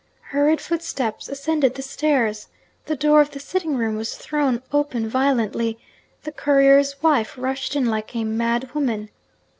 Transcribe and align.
Hurried 0.31 0.59
footsteps 0.59 1.29
ascended 1.29 1.75
the 1.75 1.83
stairs. 1.83 2.47
The 2.87 2.95
door 2.95 3.21
of 3.21 3.29
the 3.29 3.39
sitting 3.39 3.77
room 3.77 3.97
was 3.97 4.15
thrown 4.15 4.63
open 4.73 5.07
violently; 5.07 5.77
the 6.23 6.31
courier's 6.31 7.03
wife 7.03 7.35
rushed 7.37 7.75
in 7.75 7.85
like 7.85 8.15
a 8.15 8.23
mad 8.23 8.73
woman. 8.73 9.11